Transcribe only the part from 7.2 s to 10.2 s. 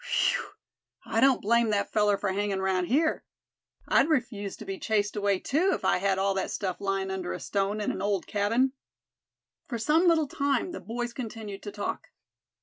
a stone in an old cabin." For some